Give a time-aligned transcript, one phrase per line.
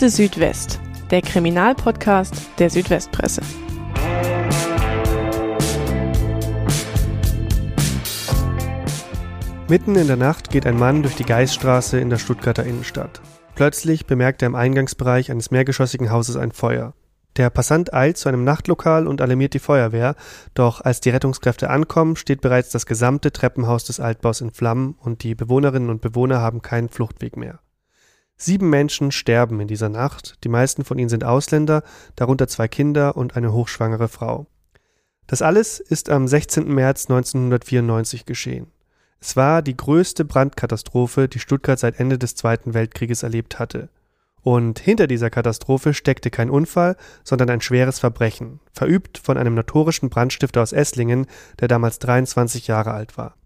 [0.00, 3.42] Akte Südwest, der Kriminalpodcast der Südwestpresse.
[9.68, 13.20] Mitten in der Nacht geht ein Mann durch die Geißstraße in der Stuttgarter Innenstadt.
[13.54, 16.94] Plötzlich bemerkt er im Eingangsbereich eines mehrgeschossigen Hauses ein Feuer.
[17.36, 20.14] Der Passant eilt zu einem Nachtlokal und alarmiert die Feuerwehr,
[20.54, 25.24] doch als die Rettungskräfte ankommen, steht bereits das gesamte Treppenhaus des Altbaus in Flammen und
[25.24, 27.60] die Bewohnerinnen und Bewohner haben keinen Fluchtweg mehr.
[28.42, 31.82] Sieben Menschen sterben in dieser Nacht, die meisten von ihnen sind Ausländer,
[32.16, 34.46] darunter zwei Kinder und eine hochschwangere Frau.
[35.26, 36.66] Das alles ist am 16.
[36.66, 38.68] März 1994 geschehen.
[39.20, 43.90] Es war die größte Brandkatastrophe, die Stuttgart seit Ende des Zweiten Weltkrieges erlebt hatte.
[44.40, 50.08] Und hinter dieser Katastrophe steckte kein Unfall, sondern ein schweres Verbrechen, verübt von einem notorischen
[50.08, 51.26] Brandstifter aus Esslingen,
[51.60, 53.36] der damals 23 Jahre alt war.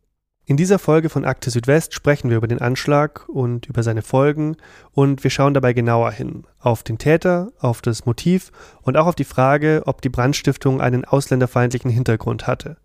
[0.47, 4.59] In dieser Folge von Akte Südwest sprechen wir über den Anschlag und über seine Folgen
[4.93, 6.43] und wir schauen dabei genauer hin.
[6.61, 11.07] Auf den Täter, auf das Motiv und auch auf die Frage, ob die Brandstiftung einen
[11.07, 12.77] ausländerfeindlichen Hintergrund hatte.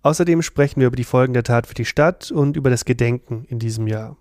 [0.00, 3.44] Außerdem sprechen wir über die Folgen der Tat für die Stadt und über das Gedenken
[3.44, 4.16] in diesem Jahr.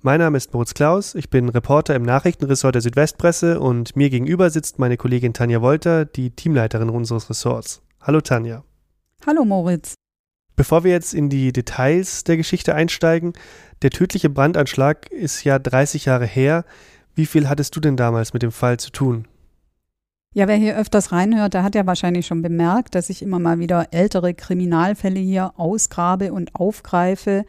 [0.00, 4.50] Mein Name ist Moritz Klaus, ich bin Reporter im Nachrichtenressort der Südwestpresse und mir gegenüber
[4.50, 7.82] sitzt meine Kollegin Tanja Wolter, die Teamleiterin unseres Ressorts.
[8.00, 8.62] Hallo Tanja.
[9.26, 9.94] Hallo Moritz.
[10.56, 13.32] Bevor wir jetzt in die Details der Geschichte einsteigen,
[13.82, 16.64] der tödliche Brandanschlag ist ja 30 Jahre her.
[17.14, 19.26] Wie viel hattest du denn damals mit dem Fall zu tun?
[20.32, 23.58] Ja, wer hier öfters reinhört, der hat ja wahrscheinlich schon bemerkt, dass ich immer mal
[23.58, 27.44] wieder ältere Kriminalfälle hier ausgrabe und aufgreife.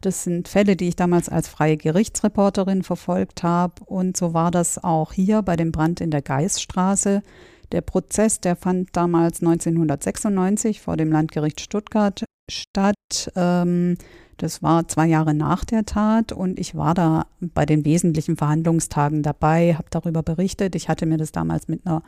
[0.00, 3.74] Das sind Fälle, die ich damals als freie Gerichtsreporterin verfolgt habe.
[3.84, 7.22] Und so war das auch hier bei dem Brand in der Geisstraße.
[7.70, 13.32] Der Prozess, der fand damals 1996 vor dem Landgericht Stuttgart statt.
[13.36, 13.96] Ähm,
[14.36, 19.22] das war zwei Jahre nach der Tat und ich war da bei den wesentlichen Verhandlungstagen
[19.22, 20.74] dabei, habe darüber berichtet.
[20.74, 22.02] Ich hatte mir das damals mit einer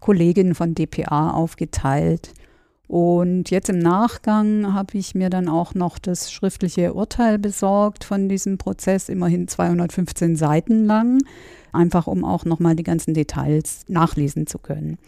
[0.00, 2.32] Kollegin von DPA aufgeteilt.
[2.88, 8.28] Und jetzt im Nachgang habe ich mir dann auch noch das schriftliche Urteil besorgt von
[8.28, 11.18] diesem Prozess, immerhin 215 Seiten lang,
[11.72, 14.98] einfach um auch nochmal die ganzen Details nachlesen zu können.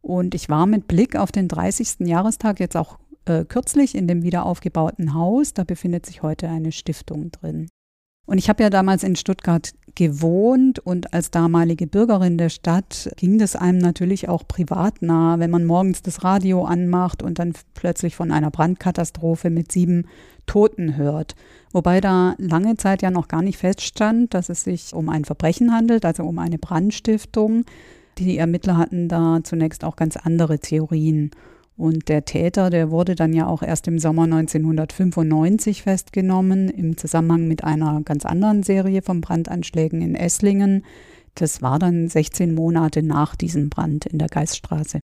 [0.00, 2.06] Und ich war mit Blick auf den 30.
[2.06, 5.54] Jahrestag jetzt auch äh, kürzlich in dem wiederaufgebauten Haus.
[5.54, 7.68] Da befindet sich heute eine Stiftung drin.
[8.26, 13.38] Und ich habe ja damals in Stuttgart gewohnt und als damalige Bürgerin der Stadt ging
[13.38, 18.16] das einem natürlich auch privat nah, wenn man morgens das Radio anmacht und dann plötzlich
[18.16, 20.08] von einer Brandkatastrophe mit sieben
[20.46, 21.36] Toten hört.
[21.72, 25.72] Wobei da lange Zeit ja noch gar nicht feststand, dass es sich um ein Verbrechen
[25.72, 27.64] handelt, also um eine Brandstiftung.
[28.18, 31.30] Die Ermittler hatten da zunächst auch ganz andere Theorien.
[31.76, 37.48] Und der Täter, der wurde dann ja auch erst im Sommer 1995 festgenommen, im Zusammenhang
[37.48, 40.84] mit einer ganz anderen Serie von Brandanschlägen in Esslingen.
[41.34, 45.00] Das war dann 16 Monate nach diesem Brand in der Geiststraße.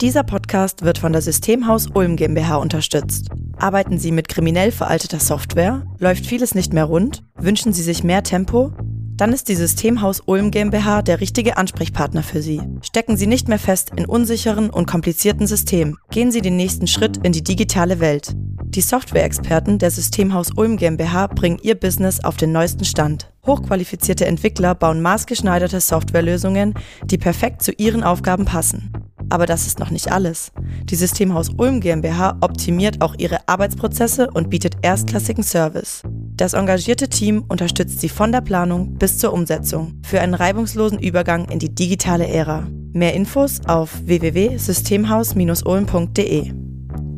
[0.00, 3.28] Dieser Podcast wird von der Systemhaus Ulm GmbH unterstützt.
[3.58, 5.84] Arbeiten Sie mit kriminell veralteter Software?
[5.98, 7.22] Läuft vieles nicht mehr rund?
[7.34, 8.72] Wünschen Sie sich mehr Tempo?
[9.20, 12.62] Dann ist die Systemhaus Ulm GmbH der richtige Ansprechpartner für Sie.
[12.80, 15.98] Stecken Sie nicht mehr fest in unsicheren und komplizierten Systemen.
[16.10, 18.34] Gehen Sie den nächsten Schritt in die digitale Welt.
[18.64, 23.30] Die Software-Experten der Systemhaus Ulm GmbH bringen Ihr Business auf den neuesten Stand.
[23.46, 26.72] Hochqualifizierte Entwickler bauen maßgeschneiderte Softwarelösungen,
[27.04, 28.90] die perfekt zu Ihren Aufgaben passen.
[29.28, 30.50] Aber das ist noch nicht alles.
[30.84, 36.02] Die Systemhaus Ulm GmbH optimiert auch ihre Arbeitsprozesse und bietet erstklassigen Service.
[36.40, 41.46] Das engagierte Team unterstützt Sie von der Planung bis zur Umsetzung für einen reibungslosen Übergang
[41.50, 42.66] in die digitale Ära.
[42.94, 46.52] Mehr Infos auf www.systemhaus-ulm.de.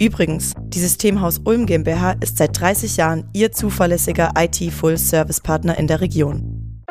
[0.00, 6.82] Übrigens, die Systemhaus Ulm GmbH ist seit 30 Jahren Ihr zuverlässiger IT-Full-Service-Partner in der Region.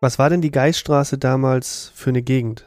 [0.00, 2.64] Was war denn die Geiststraße damals für eine Gegend?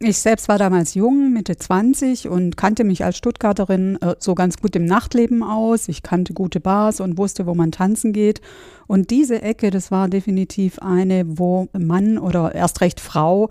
[0.00, 4.56] Ich selbst war damals jung, Mitte 20 und kannte mich als Stuttgarterin äh, so ganz
[4.58, 5.88] gut im Nachtleben aus.
[5.88, 8.40] Ich kannte gute Bars und wusste, wo man tanzen geht.
[8.86, 13.50] Und diese Ecke, das war definitiv eine, wo Mann oder erst recht Frau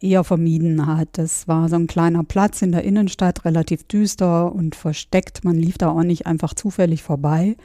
[0.00, 1.10] eher vermieden hat.
[1.12, 5.44] Das war so ein kleiner Platz in der Innenstadt, relativ düster und versteckt.
[5.44, 7.56] Man lief da auch nicht einfach zufällig vorbei.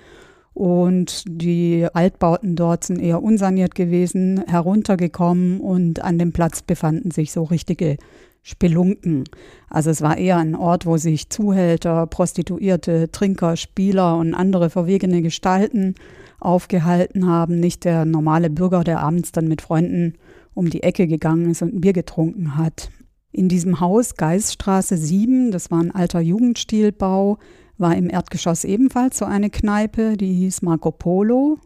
[0.59, 7.31] Und die Altbauten dort sind eher unsaniert gewesen, heruntergekommen und an dem Platz befanden sich
[7.31, 7.95] so richtige
[8.44, 9.23] Spelunken.
[9.69, 15.21] Also es war eher ein Ort, wo sich Zuhälter, Prostituierte, Trinker, Spieler und andere verwegene
[15.21, 15.95] Gestalten
[16.41, 20.15] aufgehalten haben, nicht der normale Bürger, der abends dann mit Freunden
[20.56, 22.89] um die Ecke gegangen ist und ein Bier getrunken hat.
[23.31, 27.38] In diesem Haus Geisstraße 7, das war ein alter Jugendstilbau,
[27.79, 31.57] war im Erdgeschoss ebenfalls so eine Kneipe, die hieß Marco Polo.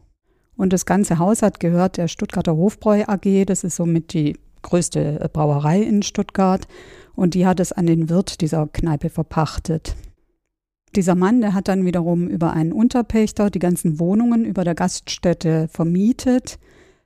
[0.56, 3.46] Und das ganze Haus hat gehört der Stuttgarter Hofbräu AG.
[3.46, 6.68] Das ist somit die größte Brauerei in Stuttgart.
[7.16, 9.96] Und die hat es an den Wirt dieser Kneipe verpachtet.
[10.96, 15.68] Dieser Mann, der hat dann wiederum über einen Unterpächter die ganzen Wohnungen über der Gaststätte
[15.68, 16.60] vermietet,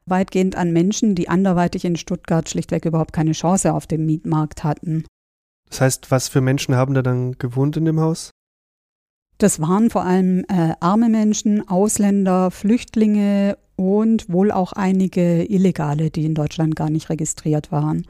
[0.05, 5.05] weitgehend an Menschen, die anderweitig in Stuttgart schlichtweg überhaupt keine Chance auf dem Mietmarkt hatten.
[5.69, 8.31] Das heißt, was für Menschen haben da dann gewohnt in dem Haus?
[9.37, 16.25] Das waren vor allem äh, arme Menschen, Ausländer, Flüchtlinge und wohl auch einige Illegale, die
[16.25, 18.07] in Deutschland gar nicht registriert waren.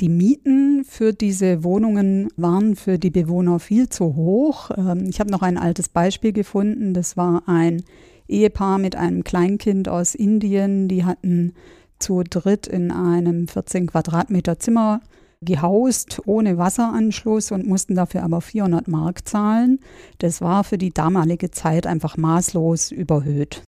[0.00, 4.70] Die Mieten für diese Wohnungen waren für die Bewohner viel zu hoch.
[4.76, 6.94] Ähm, ich habe noch ein altes Beispiel gefunden.
[6.94, 7.84] Das war ein
[8.26, 10.88] Ehepaar mit einem Kleinkind aus Indien.
[10.88, 11.52] Die hatten
[12.00, 15.00] zu dritt in einem 14 Quadratmeter Zimmer
[15.44, 19.80] gehaust ohne Wasseranschluss und mussten dafür aber 400 Mark zahlen.
[20.18, 23.62] Das war für die damalige Zeit einfach maßlos überhöht.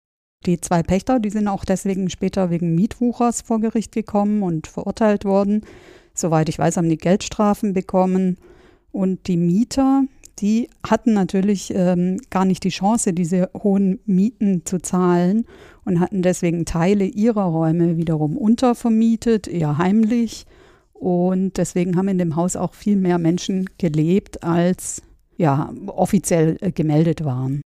[0.46, 5.24] Die zwei Pächter, die sind auch deswegen später wegen Mietwuchers vor Gericht gekommen und verurteilt
[5.24, 5.62] worden.
[6.12, 8.36] Soweit ich weiß, haben die Geldstrafen bekommen.
[8.92, 10.04] Und die Mieter,
[10.38, 15.46] die hatten natürlich ähm, gar nicht die Chance, diese hohen Mieten zu zahlen
[15.84, 20.46] und hatten deswegen Teile ihrer Räume wiederum untervermietet, eher heimlich
[21.04, 25.02] und deswegen haben in dem Haus auch viel mehr Menschen gelebt, als
[25.36, 27.60] ja, offiziell äh, gemeldet waren.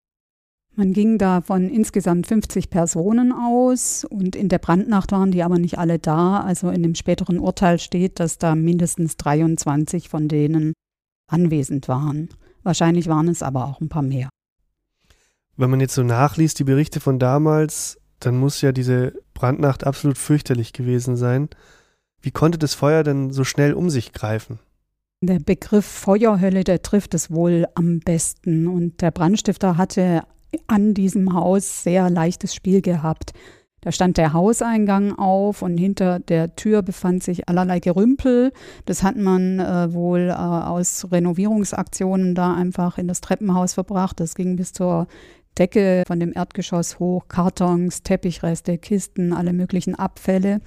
[0.75, 5.59] Man ging da von insgesamt 50 Personen aus und in der Brandnacht waren die aber
[5.59, 6.41] nicht alle da.
[6.41, 10.73] Also in dem späteren Urteil steht, dass da mindestens 23 von denen
[11.31, 12.31] anwesend waren.
[12.63, 14.31] Wahrscheinlich waren es aber auch ein paar mehr.
[15.59, 20.17] Wenn man jetzt so nachliest, die Berichte von damals, dann muss ja diese Brandnacht absolut
[20.17, 21.51] fürchterlich gewesen sein.
[22.27, 24.59] Wie konnte das Feuer denn so schnell um sich greifen?
[25.21, 28.67] Der Begriff Feuerhölle, der trifft es wohl am besten.
[28.67, 30.25] Und der Brandstifter hatte
[30.67, 33.33] an diesem Haus sehr leichtes Spiel gehabt.
[33.81, 38.51] Da stand der Hauseingang auf und hinter der Tür befand sich allerlei Gerümpel.
[38.87, 44.19] Das hat man äh, wohl äh, aus Renovierungsaktionen da einfach in das Treppenhaus verbracht.
[44.19, 45.07] Das ging bis zur
[45.59, 50.61] Decke von dem Erdgeschoss hoch, Kartons, Teppichreste, Kisten, alle möglichen Abfälle.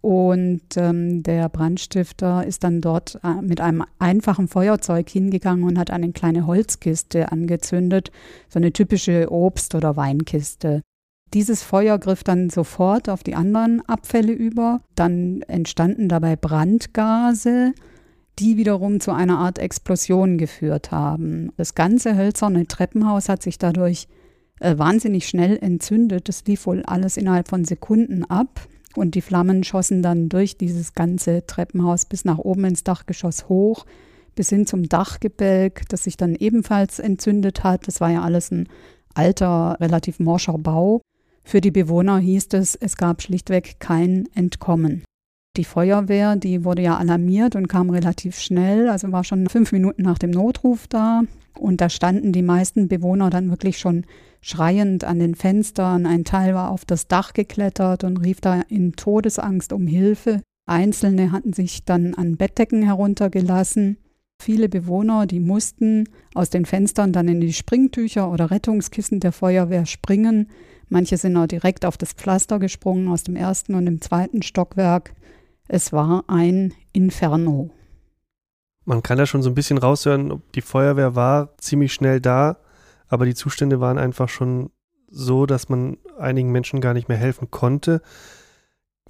[0.00, 5.90] Und ähm, der Brandstifter ist dann dort äh, mit einem einfachen Feuerzeug hingegangen und hat
[5.90, 8.10] eine kleine Holzkiste angezündet,
[8.48, 10.80] so eine typische Obst- oder Weinkiste.
[11.34, 14.80] Dieses Feuer griff dann sofort auf die anderen Abfälle über.
[14.96, 17.72] Dann entstanden dabei Brandgase,
[18.38, 21.52] die wiederum zu einer Art Explosion geführt haben.
[21.56, 24.08] Das ganze hölzerne Treppenhaus hat sich dadurch
[24.60, 26.28] äh, wahnsinnig schnell entzündet.
[26.28, 28.66] Das lief wohl alles innerhalb von Sekunden ab.
[28.96, 33.86] Und die Flammen schossen dann durch dieses ganze Treppenhaus bis nach oben ins Dachgeschoss hoch,
[34.34, 37.86] bis hin zum Dachgebälk, das sich dann ebenfalls entzündet hat.
[37.86, 38.68] Das war ja alles ein
[39.14, 41.02] alter, relativ morscher Bau.
[41.44, 45.04] Für die Bewohner hieß es, es gab schlichtweg kein Entkommen.
[45.56, 50.02] Die Feuerwehr, die wurde ja alarmiert und kam relativ schnell, also war schon fünf Minuten
[50.02, 51.22] nach dem Notruf da.
[51.58, 54.04] Und da standen die meisten Bewohner dann wirklich schon
[54.40, 56.06] schreiend an den Fenstern.
[56.06, 60.42] Ein Teil war auf das Dach geklettert und rief da in Todesangst um Hilfe.
[60.66, 63.98] Einzelne hatten sich dann an Bettdecken heruntergelassen.
[64.40, 69.84] Viele Bewohner, die mussten aus den Fenstern dann in die Springtücher oder Rettungskissen der Feuerwehr
[69.84, 70.48] springen.
[70.88, 75.14] Manche sind auch direkt auf das Pflaster gesprungen aus dem ersten und dem zweiten Stockwerk.
[75.68, 77.70] Es war ein Inferno.
[78.86, 82.56] Man kann da schon so ein bisschen raushören, die Feuerwehr war ziemlich schnell da
[83.10, 84.70] aber die Zustände waren einfach schon
[85.10, 88.00] so, dass man einigen Menschen gar nicht mehr helfen konnte.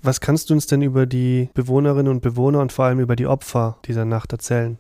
[0.03, 3.27] Was kannst du uns denn über die Bewohnerinnen und Bewohner und vor allem über die
[3.27, 4.79] Opfer dieser Nacht erzählen?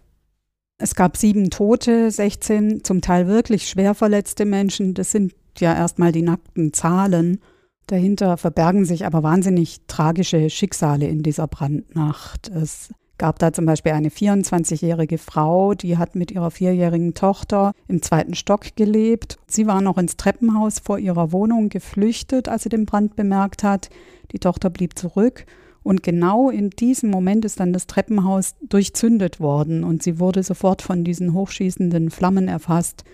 [0.78, 4.94] Es gab sieben Tote, 16 zum Teil wirklich schwer verletzte Menschen.
[4.94, 7.40] Das sind ja erstmal die nackten Zahlen.
[7.86, 12.48] Dahinter verbergen sich aber wahnsinnig tragische Schicksale in dieser Brandnacht.
[12.48, 18.00] Es gab da zum Beispiel eine 24-jährige Frau, die hat mit ihrer vierjährigen Tochter im
[18.00, 19.36] zweiten Stock gelebt.
[19.46, 23.90] Sie war noch ins Treppenhaus vor ihrer Wohnung geflüchtet, als sie den Brand bemerkt hat.
[24.32, 25.44] Die Tochter blieb zurück.
[25.82, 30.80] Und genau in diesem Moment ist dann das Treppenhaus durchzündet worden und sie wurde sofort
[30.80, 33.04] von diesen hochschießenden Flammen erfasst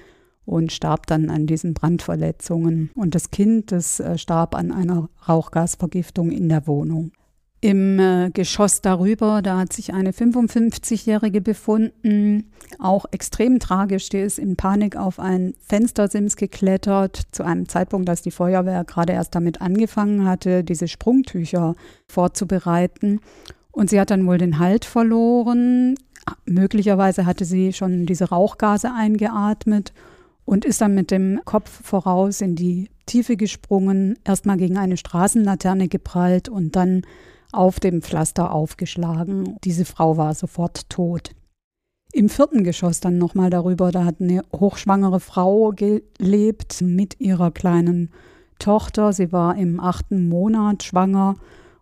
[0.45, 2.91] und starb dann an diesen Brandverletzungen.
[2.95, 7.11] Und das Kind, das äh, starb an einer Rauchgasvergiftung in der Wohnung.
[7.67, 14.09] Im äh, Geschoss darüber, da hat sich eine 55-Jährige befunden, auch extrem tragisch.
[14.09, 19.15] Die ist in Panik auf ein Fenstersims geklettert, zu einem Zeitpunkt, als die Feuerwehr gerade
[19.15, 21.75] erst damit angefangen hatte, diese Sprungtücher
[22.07, 23.19] vorzubereiten.
[23.73, 25.97] Und sie hat dann wohl den Halt verloren.
[26.45, 29.93] Möglicherweise hatte sie schon diese Rauchgase eingeatmet
[30.45, 35.89] und ist dann mit dem Kopf voraus in die Tiefe gesprungen, erstmal gegen eine Straßenlaterne
[35.89, 37.03] geprallt und dann
[37.53, 39.57] auf dem Pflaster aufgeschlagen.
[39.65, 41.33] Diese Frau war sofort tot.
[42.13, 48.11] Im vierten Geschoss dann nochmal darüber, da hat eine hochschwangere Frau gelebt mit ihrer kleinen
[48.59, 49.13] Tochter.
[49.13, 51.35] Sie war im achten Monat schwanger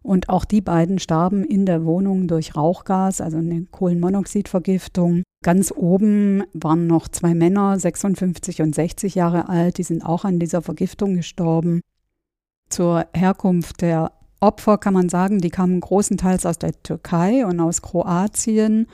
[0.02, 5.22] und auch die beiden starben in der Wohnung durch Rauchgas, also eine Kohlenmonoxidvergiftung.
[5.42, 10.38] Ganz oben waren noch zwei Männer, 56 und 60 Jahre alt, die sind auch an
[10.38, 11.80] dieser Vergiftung gestorben.
[12.68, 17.82] Zur Herkunft der Opfer kann man sagen, die kamen großenteils aus der Türkei und aus
[17.82, 18.86] Kroatien.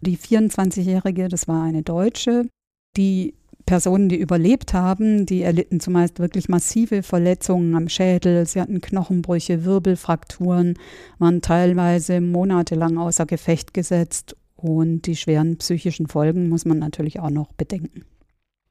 [0.00, 2.48] Die 24-Jährige, das war eine Deutsche.
[2.96, 3.34] Die
[3.68, 8.46] Personen, die überlebt haben, die erlitten zumeist wirklich massive Verletzungen am Schädel.
[8.46, 10.74] Sie hatten Knochenbrüche, Wirbelfrakturen,
[11.18, 14.36] waren teilweise monatelang außer Gefecht gesetzt.
[14.56, 18.04] Und die schweren psychischen Folgen muss man natürlich auch noch bedenken.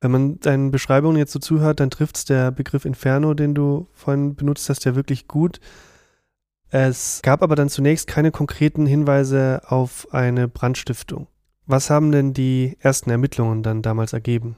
[0.01, 3.87] Wenn man deinen Beschreibungen jetzt so zuhört, dann trifft es der Begriff Inferno, den du
[3.93, 5.59] vorhin benutzt hast, ja wirklich gut.
[6.69, 11.27] Es gab aber dann zunächst keine konkreten Hinweise auf eine Brandstiftung.
[11.65, 14.57] Was haben denn die ersten Ermittlungen dann damals ergeben?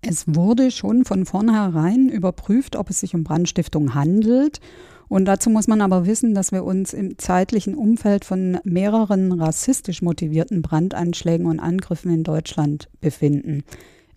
[0.00, 4.60] Es wurde schon von vornherein überprüft, ob es sich um Brandstiftung handelt.
[5.08, 10.02] Und dazu muss man aber wissen, dass wir uns im zeitlichen Umfeld von mehreren rassistisch
[10.02, 13.64] motivierten Brandanschlägen und Angriffen in Deutschland befinden.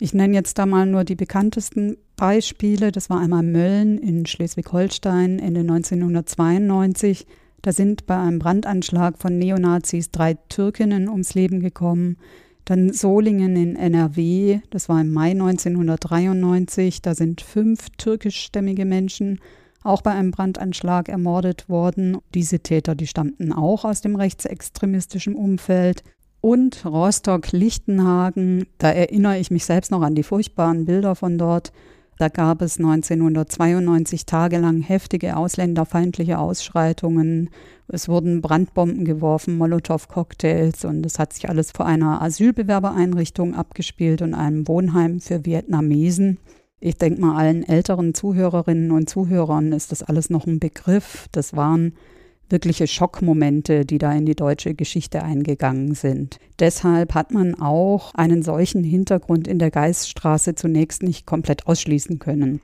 [0.02, 2.90] Ich nenne jetzt da mal nur die bekanntesten Beispiele.
[2.90, 7.24] Das war einmal Mölln in Schleswig-Holstein Ende 1992.
[7.62, 12.16] Da sind bei einem Brandanschlag von Neonazis drei Türkinnen ums Leben gekommen.
[12.64, 19.38] Dann Solingen in NRW, das war im Mai 1993, da sind fünf türkischstämmige Menschen
[19.84, 22.18] auch bei einem Brandanschlag ermordet worden.
[22.34, 26.02] Diese Täter, die stammten auch aus dem rechtsextremistischen Umfeld.
[26.42, 31.72] Und Rostock-Lichtenhagen, da erinnere ich mich selbst noch an die furchtbaren Bilder von dort.
[32.18, 37.48] Da gab es 1992 tagelang heftige ausländerfeindliche Ausschreitungen.
[37.86, 44.34] Es wurden Brandbomben geworfen, Molotow-Cocktails und es hat sich alles vor einer Asylbewerbereinrichtung abgespielt und
[44.34, 46.38] einem Wohnheim für Vietnamesen.
[46.80, 51.28] Ich denke mal, allen älteren Zuhörerinnen und Zuhörern ist das alles noch ein Begriff.
[51.30, 51.94] Das waren
[52.52, 56.38] wirkliche Schockmomente, die da in die deutsche Geschichte eingegangen sind.
[56.60, 62.60] Deshalb hat man auch einen solchen Hintergrund in der Geiststraße zunächst nicht komplett ausschließen können.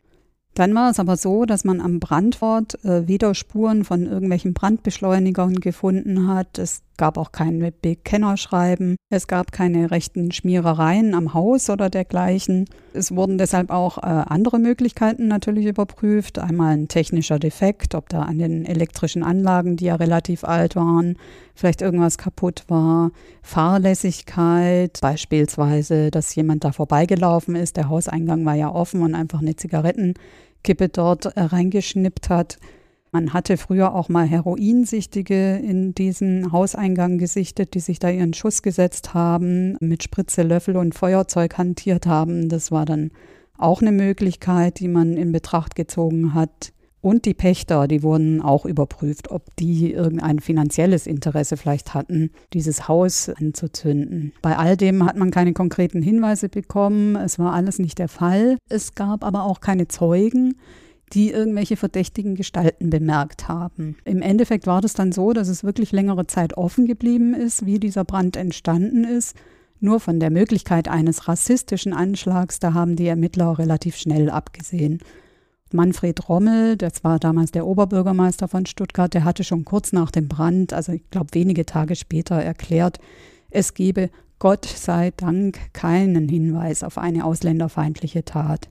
[0.54, 5.56] Dann war es aber so, dass man am Brandort äh, weder Spuren von irgendwelchen Brandbeschleunigern
[5.56, 6.58] gefunden hat.
[6.58, 8.96] Es gab auch keine Bekennerschreiben.
[9.08, 12.66] Es gab keine rechten Schmierereien am Haus oder dergleichen.
[12.92, 16.38] Es wurden deshalb auch äh, andere Möglichkeiten natürlich überprüft.
[16.38, 21.16] Einmal ein technischer Defekt, ob da an den elektrischen Anlagen, die ja relativ alt waren,
[21.54, 23.12] vielleicht irgendwas kaputt war.
[23.42, 27.78] Fahrlässigkeit, beispielsweise, dass jemand da vorbeigelaufen ist.
[27.78, 30.14] Der Hauseingang war ja offen und einfach eine Zigaretten
[30.64, 32.58] Kippe dort äh, reingeschnippt hat.
[33.10, 38.62] Man hatte früher auch mal Heroinsichtige in diesen Hauseingang gesichtet, die sich da ihren Schuss
[38.62, 42.48] gesetzt haben, mit Spritze, Löffel und Feuerzeug hantiert haben.
[42.48, 43.10] Das war dann
[43.56, 46.72] auch eine Möglichkeit, die man in Betracht gezogen hat.
[47.00, 52.88] Und die Pächter, die wurden auch überprüft, ob die irgendein finanzielles Interesse vielleicht hatten, dieses
[52.88, 54.32] Haus anzuzünden.
[54.42, 57.14] Bei all dem hat man keine konkreten Hinweise bekommen.
[57.14, 58.58] Es war alles nicht der Fall.
[58.68, 60.56] Es gab aber auch keine Zeugen
[61.12, 63.96] die irgendwelche verdächtigen Gestalten bemerkt haben.
[64.04, 67.78] Im Endeffekt war das dann so, dass es wirklich längere Zeit offen geblieben ist, wie
[67.78, 69.36] dieser Brand entstanden ist.
[69.80, 74.98] Nur von der Möglichkeit eines rassistischen Anschlags, da haben die Ermittler relativ schnell abgesehen.
[75.72, 80.26] Manfred Rommel, das war damals der Oberbürgermeister von Stuttgart, der hatte schon kurz nach dem
[80.26, 82.98] Brand, also ich glaube wenige Tage später, erklärt,
[83.50, 88.68] es gebe Gott sei Dank keinen Hinweis auf eine ausländerfeindliche Tat.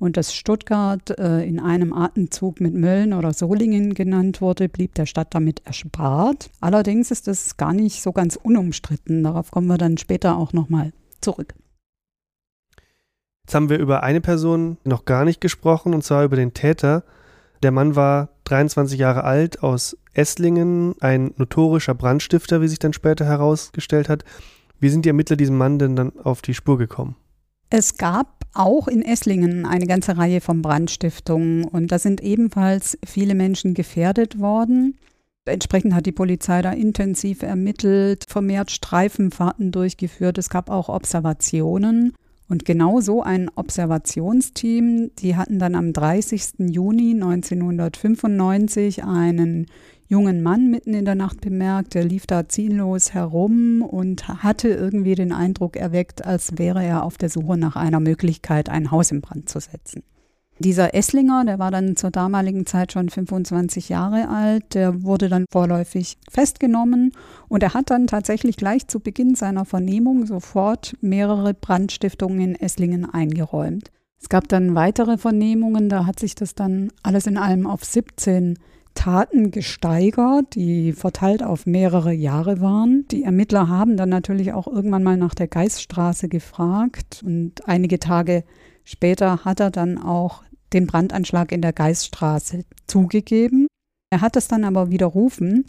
[0.00, 5.04] Und dass Stuttgart äh, in einem Atemzug mit Mölln oder Solingen genannt wurde, blieb der
[5.04, 6.50] Stadt damit erspart.
[6.60, 9.22] Allerdings ist das gar nicht so ganz unumstritten.
[9.22, 11.54] Darauf kommen wir dann später auch nochmal zurück.
[13.44, 17.04] Jetzt haben wir über eine Person noch gar nicht gesprochen, und zwar über den Täter.
[17.62, 23.26] Der Mann war 23 Jahre alt, aus Esslingen, ein notorischer Brandstifter, wie sich dann später
[23.26, 24.24] herausgestellt hat.
[24.78, 27.16] Wie sind die Ermittler diesem Mann denn dann auf die Spur gekommen?
[27.68, 33.34] Es gab auch in Esslingen eine ganze Reihe von Brandstiftungen und da sind ebenfalls viele
[33.34, 34.96] Menschen gefährdet worden.
[35.44, 40.38] Entsprechend hat die Polizei da intensiv ermittelt, vermehrt Streifenfahrten durchgeführt.
[40.38, 42.12] Es gab auch Observationen.
[42.48, 46.68] Und genau so ein Observationsteam, die hatten dann am 30.
[46.70, 49.66] Juni 1995 einen
[50.10, 51.94] jungen Mann mitten in der Nacht bemerkt.
[51.94, 57.16] Der lief da ziellos herum und hatte irgendwie den Eindruck erweckt, als wäre er auf
[57.16, 60.02] der Suche nach einer Möglichkeit, ein Haus in Brand zu setzen.
[60.58, 65.46] Dieser Esslinger, der war dann zur damaligen Zeit schon 25 Jahre alt, der wurde dann
[65.50, 67.12] vorläufig festgenommen
[67.48, 73.06] und er hat dann tatsächlich gleich zu Beginn seiner Vernehmung sofort mehrere Brandstiftungen in Esslingen
[73.08, 73.90] eingeräumt.
[74.20, 78.58] Es gab dann weitere Vernehmungen, da hat sich das dann alles in allem auf 17
[78.94, 83.06] Taten gesteigert, die verteilt auf mehrere Jahre waren.
[83.10, 88.44] Die Ermittler haben dann natürlich auch irgendwann mal nach der Geiststraße gefragt und einige Tage
[88.84, 90.42] später hat er dann auch
[90.72, 93.66] den Brandanschlag in der Geiststraße zugegeben.
[94.10, 95.64] Er hat es dann aber widerrufen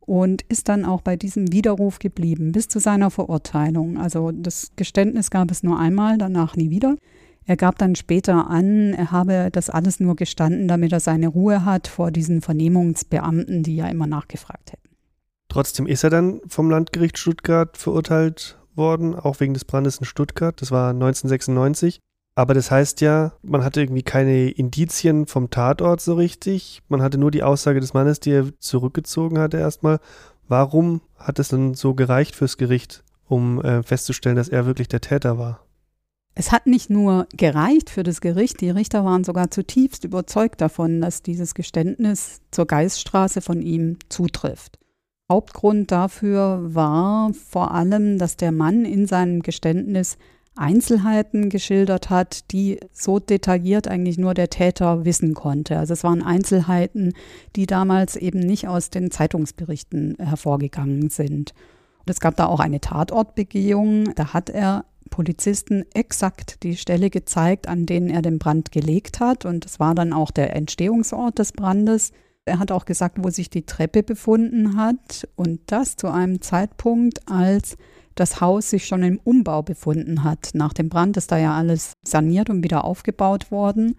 [0.00, 3.98] und ist dann auch bei diesem Widerruf geblieben bis zu seiner Verurteilung.
[3.98, 6.96] Also das Geständnis gab es nur einmal, danach nie wieder.
[7.46, 11.64] Er gab dann später an, er habe das alles nur gestanden, damit er seine Ruhe
[11.64, 14.88] hat vor diesen Vernehmungsbeamten, die ja immer nachgefragt hätten.
[15.48, 20.60] Trotzdem ist er dann vom Landgericht Stuttgart verurteilt worden, auch wegen des Brandes in Stuttgart.
[20.60, 22.00] Das war 1996.
[22.36, 26.82] Aber das heißt ja, man hatte irgendwie keine Indizien vom Tatort so richtig.
[26.88, 30.00] Man hatte nur die Aussage des Mannes, die er zurückgezogen hatte erstmal.
[30.48, 35.00] Warum hat es dann so gereicht fürs Gericht, um äh, festzustellen, dass er wirklich der
[35.00, 35.63] Täter war?
[36.34, 41.00] Es hat nicht nur gereicht für das Gericht, die Richter waren sogar zutiefst überzeugt davon,
[41.00, 44.78] dass dieses Geständnis zur Geiststraße von ihm zutrifft.
[45.30, 50.18] Hauptgrund dafür war vor allem, dass der Mann in seinem Geständnis
[50.56, 55.78] Einzelheiten geschildert hat, die so detailliert eigentlich nur der Täter wissen konnte.
[55.78, 57.12] Also es waren Einzelheiten,
[57.56, 61.54] die damals eben nicht aus den Zeitungsberichten hervorgegangen sind.
[62.00, 64.14] Und es gab da auch eine Tatortbegehung.
[64.14, 69.44] Da hat er Polizisten exakt die Stelle gezeigt, an denen er den Brand gelegt hat.
[69.44, 72.12] Und das war dann auch der Entstehungsort des Brandes.
[72.44, 75.28] Er hat auch gesagt, wo sich die Treppe befunden hat.
[75.36, 77.76] Und das zu einem Zeitpunkt, als
[78.14, 80.50] das Haus sich schon im Umbau befunden hat.
[80.54, 83.96] Nach dem Brand ist da ja alles saniert und wieder aufgebaut worden.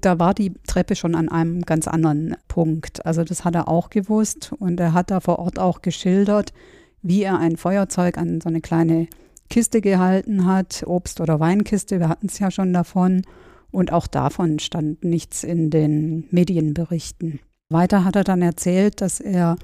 [0.00, 3.06] Da war die Treppe schon an einem ganz anderen Punkt.
[3.06, 6.52] Also das hat er auch gewusst und er hat da vor Ort auch geschildert,
[7.00, 9.08] wie er ein Feuerzeug an so eine kleine
[9.50, 13.22] Kiste gehalten hat, Obst- oder Weinkiste, wir hatten es ja schon davon.
[13.70, 17.40] Und auch davon stand nichts in den Medienberichten.
[17.70, 19.56] Weiter hat er dann erzählt, dass er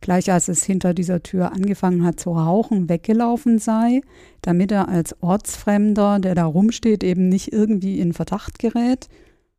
[0.00, 4.02] gleich als es hinter dieser Tür angefangen hat zu rauchen, weggelaufen sei,
[4.42, 9.08] damit er als Ortsfremder, der da rumsteht, eben nicht irgendwie in Verdacht gerät.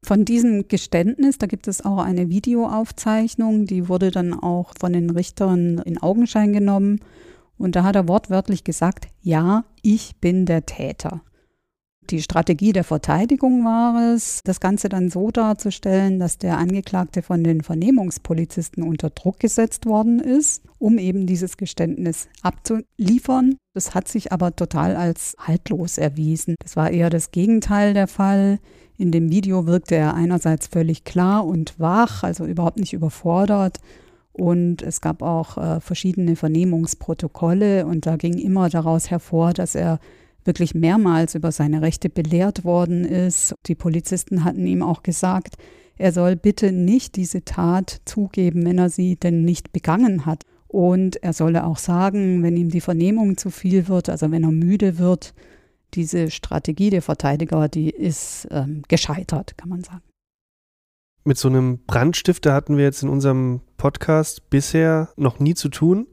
[0.04, 5.10] Von diesem Geständnis, da gibt es auch eine Videoaufzeichnung, die wurde dann auch von den
[5.10, 7.00] Richtern in Augenschein genommen.
[7.58, 11.22] Und da hat er wortwörtlich gesagt, ja, ich bin der Täter.
[12.10, 17.44] Die Strategie der Verteidigung war es, das Ganze dann so darzustellen, dass der Angeklagte von
[17.44, 23.58] den Vernehmungspolizisten unter Druck gesetzt worden ist, um eben dieses Geständnis abzuliefern.
[23.74, 26.56] Das hat sich aber total als haltlos erwiesen.
[26.60, 28.60] Das war eher das Gegenteil der Fall.
[28.98, 33.80] In dem Video wirkte er einerseits völlig klar und wach, also überhaupt nicht überfordert.
[34.38, 40.00] Und es gab auch äh, verschiedene Vernehmungsprotokolle und da ging immer daraus hervor, dass er
[40.44, 43.56] wirklich mehrmals über seine Rechte belehrt worden ist.
[43.66, 45.56] Die Polizisten hatten ihm auch gesagt,
[45.98, 50.44] er soll bitte nicht diese Tat zugeben, wenn er sie denn nicht begangen hat.
[50.68, 54.52] Und er solle auch sagen, wenn ihm die Vernehmung zu viel wird, also wenn er
[54.52, 55.34] müde wird,
[55.94, 60.04] diese Strategie der Verteidiger, die ist ähm, gescheitert, kann man sagen.
[61.28, 66.08] Mit so einem Brandstifter hatten wir jetzt in unserem Podcast bisher noch nie zu tun.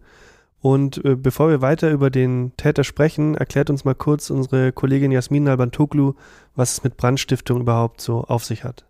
[0.61, 5.13] Und äh, bevor wir weiter über den Täter sprechen, erklärt uns mal kurz unsere Kollegin
[5.13, 6.15] Jasmin Albantoglu,
[6.57, 8.87] was es mit Brandstiftung überhaupt so auf sich hat.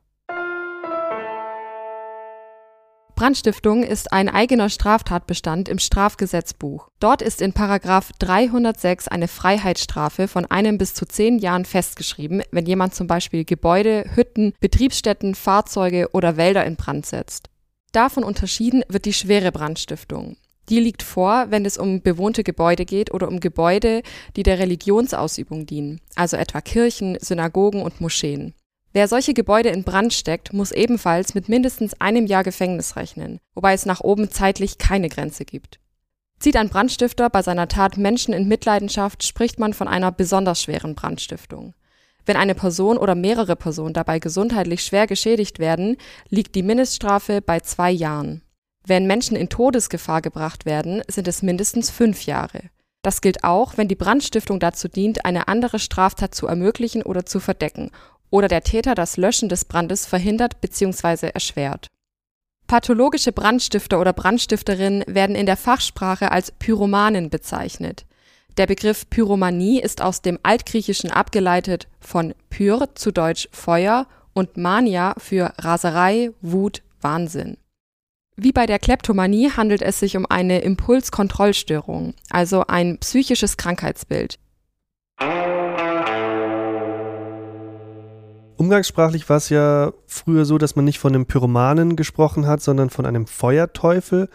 [3.15, 6.89] Brandstiftung ist ein eigener Straftatbestand im Strafgesetzbuch.
[6.99, 12.67] Dort ist in Paragraph 306 eine Freiheitsstrafe von einem bis zu zehn Jahren festgeschrieben, wenn
[12.67, 17.51] jemand zum Beispiel Gebäude, Hütten, Betriebsstätten, Fahrzeuge oder Wälder in Brand setzt.
[17.93, 20.37] Davon unterschieden wird die schwere Brandstiftung.
[20.69, 24.03] Die liegt vor, wenn es um bewohnte Gebäude geht oder um Gebäude,
[24.35, 28.55] die der Religionsausübung dienen, also etwa Kirchen, Synagogen und Moscheen.
[28.95, 33.73] Wer solche Gebäude in Brand steckt, muss ebenfalls mit mindestens einem Jahr Gefängnis rechnen, wobei
[33.73, 35.81] es nach oben zeitlich keine Grenze gibt.
[36.39, 40.95] Zieht ein Brandstifter bei seiner Tat Menschen in Mitleidenschaft, spricht man von einer besonders schweren
[40.95, 41.75] Brandstiftung.
[42.25, 45.97] Wenn eine Person oder mehrere Personen dabei gesundheitlich schwer geschädigt werden,
[46.29, 48.43] liegt die Mindeststrafe bei zwei Jahren.
[48.87, 52.61] Wenn Menschen in Todesgefahr gebracht werden, sind es mindestens fünf Jahre.
[53.03, 57.41] Das gilt auch, wenn die Brandstiftung dazu dient, eine andere Straftat zu ermöglichen oder zu
[57.41, 57.91] verdecken
[58.35, 61.29] oder der Täter das Löschen des Brandes verhindert bzw.
[61.33, 61.87] erschwert.
[62.67, 68.07] Pathologische Brandstifter oder Brandstifterinnen werden in der Fachsprache als Pyromanen bezeichnet.
[68.57, 75.15] Der Begriff Pyromanie ist aus dem Altgriechischen abgeleitet von Pyr zu Deutsch Feuer und Mania
[75.19, 77.57] für Raserei, Wut, Wahnsinn.
[78.35, 84.41] Wie bei der Kleptomanie handelt es sich um eine Impulskontrollstörung, also ein psychisches Krankheitsbild.
[88.57, 92.91] Umgangssprachlich war es ja früher so, dass man nicht von einem Pyromanen gesprochen hat, sondern
[92.91, 94.29] von einem Feuerteufel.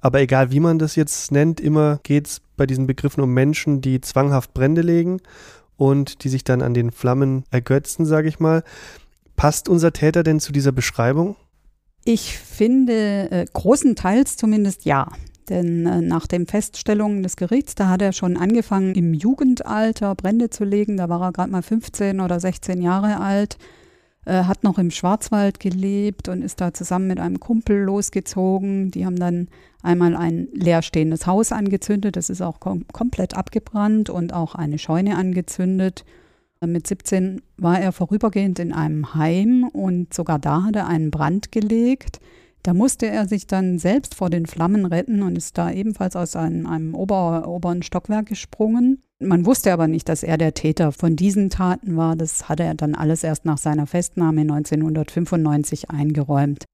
[0.00, 3.80] Aber egal wie man das jetzt nennt, immer geht es bei diesen Begriffen um Menschen,
[3.80, 5.20] die zwanghaft Brände legen
[5.76, 8.62] und die sich dann an den Flammen ergötzen, sage ich mal.
[9.36, 11.36] Passt unser Täter denn zu dieser Beschreibung?
[12.04, 15.08] Ich finde äh, großenteils zumindest ja.
[15.48, 20.50] Denn äh, nach den Feststellungen des Gerichts, da hat er schon angefangen, im Jugendalter Brände
[20.50, 20.96] zu legen.
[20.96, 23.58] Da war er gerade mal 15 oder 16 Jahre alt,
[24.24, 28.90] äh, hat noch im Schwarzwald gelebt und ist da zusammen mit einem Kumpel losgezogen.
[28.90, 29.48] Die haben dann
[29.82, 32.16] einmal ein leerstehendes Haus angezündet.
[32.16, 36.04] Das ist auch kom komplett abgebrannt und auch eine Scheune angezündet.
[36.60, 41.52] Mit 17 war er vorübergehend in einem Heim und sogar da hat er einen Brand
[41.52, 42.20] gelegt.
[42.62, 46.36] Da musste er sich dann selbst vor den Flammen retten und ist da ebenfalls aus
[46.36, 49.02] einem, einem Ober, oberen Stockwerk gesprungen.
[49.20, 52.14] Man wusste aber nicht, dass er der Täter von diesen Taten war.
[52.14, 56.64] Das hatte er dann alles erst nach seiner Festnahme 1995 eingeräumt.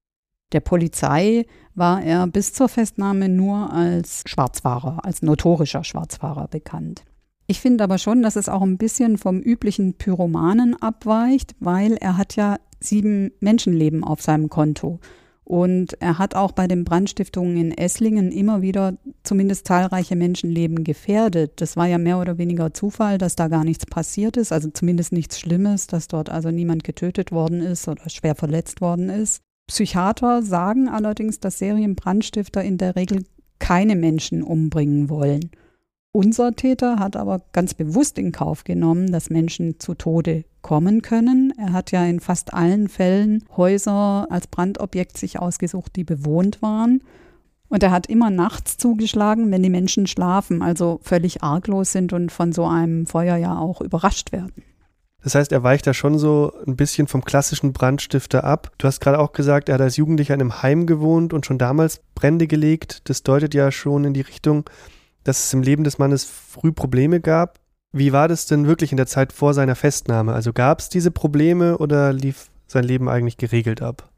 [0.51, 7.03] Der Polizei war er bis zur Festnahme nur als Schwarzfahrer, als notorischer Schwarzfahrer bekannt.
[7.47, 12.17] Ich finde aber schon, dass es auch ein bisschen vom üblichen Pyromanen abweicht, weil er
[12.17, 14.99] hat ja sieben Menschenleben auf seinem Konto.
[15.45, 21.61] Und er hat auch bei den Brandstiftungen in Esslingen immer wieder zumindest zahlreiche Menschenleben gefährdet.
[21.61, 25.13] Das war ja mehr oder weniger Zufall, dass da gar nichts passiert ist, also zumindest
[25.13, 29.39] nichts Schlimmes, dass dort also niemand getötet worden ist oder schwer verletzt worden ist.
[29.67, 33.23] Psychiater sagen allerdings, dass Serienbrandstifter in der Regel
[33.59, 35.51] keine Menschen umbringen wollen.
[36.15, 41.51] Unser Täter hat aber ganz bewusst in Kauf genommen, dass Menschen zu Tode kommen können.
[41.57, 47.01] Er hat ja in fast allen Fällen Häuser als Brandobjekt sich ausgesucht, die bewohnt waren.
[47.67, 52.31] Und er hat immer nachts zugeschlagen, wenn die Menschen schlafen, also völlig arglos sind und
[52.31, 54.63] von so einem Feuer ja auch überrascht werden.
[55.21, 58.71] Das heißt, er weicht da schon so ein bisschen vom klassischen Brandstifter ab.
[58.77, 61.57] Du hast gerade auch gesagt, er hat als Jugendlicher in einem Heim gewohnt und schon
[61.57, 63.09] damals Brände gelegt.
[63.09, 64.69] Das deutet ja schon in die Richtung,
[65.25, 67.59] dass es im Leben des Mannes früh Probleme gab.
[67.91, 70.33] Wie war das denn wirklich in der Zeit vor seiner Festnahme?
[70.33, 74.09] Also gab es diese Probleme oder lief sein Leben eigentlich geregelt ab?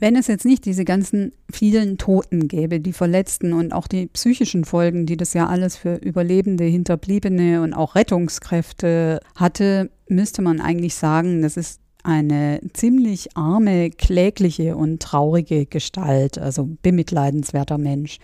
[0.00, 4.64] Wenn es jetzt nicht diese ganzen vielen Toten gäbe, die Verletzten und auch die psychischen
[4.64, 10.94] Folgen, die das ja alles für Überlebende, Hinterbliebene und auch Rettungskräfte hatte, müsste man eigentlich
[10.94, 18.18] sagen, das ist eine ziemlich arme, klägliche und traurige Gestalt, also bemitleidenswerter Mensch.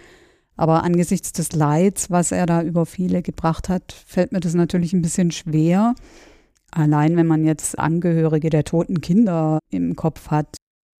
[0.57, 4.93] Aber angesichts des Leids, was er da über viele gebracht hat, fällt mir das natürlich
[4.93, 5.95] ein bisschen schwer.
[6.71, 10.57] Allein wenn man jetzt Angehörige der toten Kinder im Kopf hat.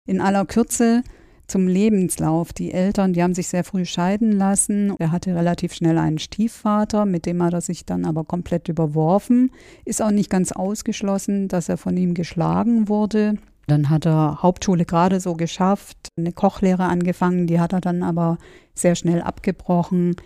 [0.07, 1.03] In aller Kürze
[1.47, 2.53] zum Lebenslauf.
[2.53, 4.95] Die Eltern, die haben sich sehr früh scheiden lassen.
[4.99, 9.51] Er hatte relativ schnell einen Stiefvater, mit dem hat er sich dann aber komplett überworfen.
[9.85, 13.37] Ist auch nicht ganz ausgeschlossen, dass er von ihm geschlagen wurde.
[13.66, 18.38] Dann hat er Hauptschule gerade so geschafft, eine Kochlehre angefangen, die hat er dann aber
[18.74, 20.16] sehr schnell abgebrochen,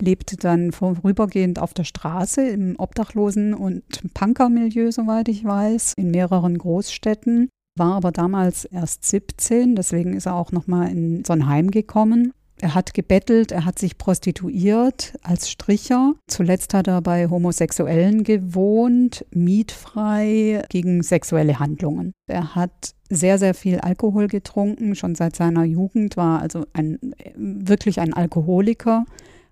[0.00, 3.82] lebte dann vorübergehend auf der Straße im Obdachlosen- und
[4.14, 10.34] Punkermilieu, soweit ich weiß, in mehreren Großstädten, war aber damals erst 17, deswegen ist er
[10.34, 12.32] auch nochmal in so ein Heim gekommen
[12.64, 16.14] er hat gebettelt, er hat sich prostituiert als Stricher.
[16.26, 22.14] Zuletzt hat er bei Homosexuellen gewohnt, mietfrei gegen sexuelle Handlungen.
[22.26, 26.98] Er hat sehr, sehr viel Alkohol getrunken, schon seit seiner Jugend, war also ein,
[27.36, 29.04] wirklich ein Alkoholiker.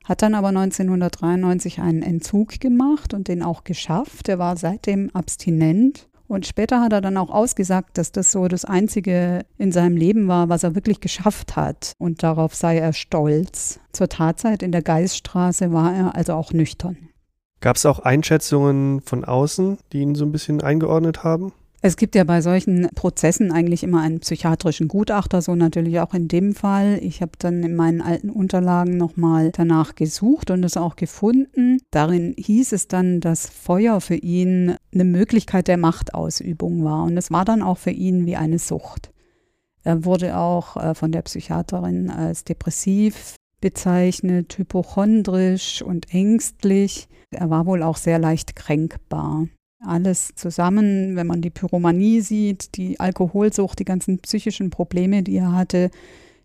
[0.04, 4.30] Hat dann aber 1993 einen Entzug gemacht und den auch geschafft.
[4.30, 8.64] Er war seitdem abstinent und später hat er dann auch ausgesagt, dass das so das
[8.64, 11.92] Einzige in seinem Leben war, was er wirklich geschafft hat.
[11.98, 13.80] Und darauf sei er stolz.
[13.92, 16.96] Zur Tatzeit in der Geiststraße war er also auch nüchtern.
[17.60, 21.52] Gab es auch Einschätzungen von außen, die ihn so ein bisschen eingeordnet haben?
[21.84, 26.28] Es gibt ja bei solchen Prozessen eigentlich immer einen psychiatrischen Gutachter, so natürlich auch in
[26.28, 27.00] dem Fall.
[27.02, 31.78] Ich habe dann in meinen alten Unterlagen nochmal danach gesucht und es auch gefunden.
[31.90, 37.32] Darin hieß es dann, dass Feuer für ihn eine Möglichkeit der Machtausübung war und es
[37.32, 39.10] war dann auch für ihn wie eine Sucht.
[39.82, 47.08] Er wurde auch äh, von der Psychiaterin als depressiv bezeichnet, hypochondrisch und ängstlich.
[47.32, 49.48] Er war wohl auch sehr leicht kränkbar.
[49.84, 55.52] Alles zusammen, wenn man die Pyromanie sieht, die Alkoholsucht, die ganzen psychischen Probleme, die er
[55.52, 55.90] hatte,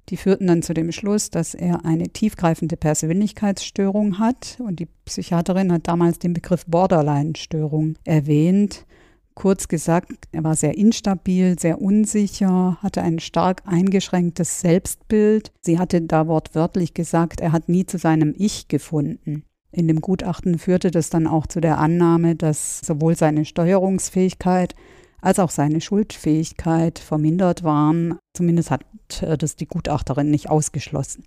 [0.10, 4.58] die führten dann zu dem Schluss, dass er eine tiefgreifende Persönlichkeitsstörung hat.
[4.60, 8.86] Und die Psychiaterin hat damals den Begriff Borderline-Störung erwähnt.
[9.34, 15.52] Kurz gesagt, er war sehr instabil, sehr unsicher, hatte ein stark eingeschränktes Selbstbild.
[15.62, 19.44] Sie hatte da wortwörtlich gesagt, er hat nie zu seinem Ich gefunden.
[19.78, 24.74] In dem Gutachten führte das dann auch zu der Annahme, dass sowohl seine Steuerungsfähigkeit
[25.22, 28.18] als auch seine Schuldfähigkeit vermindert waren.
[28.34, 28.82] Zumindest hat
[29.22, 31.26] äh, das die Gutachterin nicht ausgeschlossen.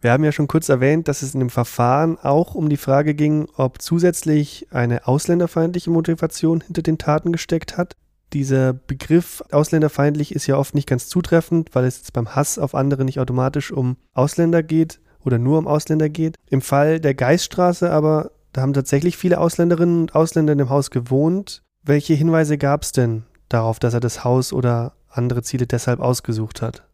[0.00, 3.16] Wir haben ja schon kurz erwähnt, dass es in dem Verfahren auch um die Frage
[3.16, 7.96] ging, ob zusätzlich eine ausländerfeindliche Motivation hinter den Taten gesteckt hat.
[8.34, 12.76] Dieser Begriff ausländerfeindlich ist ja oft nicht ganz zutreffend, weil es jetzt beim Hass auf
[12.76, 16.36] andere nicht automatisch um Ausländer geht oder nur um Ausländer geht.
[16.48, 20.90] Im Fall der Geiststraße aber, da haben tatsächlich viele Ausländerinnen und Ausländer in dem Haus
[20.90, 21.62] gewohnt.
[21.82, 26.62] Welche Hinweise gab es denn darauf, dass er das Haus oder andere Ziele deshalb ausgesucht
[26.62, 26.87] hat?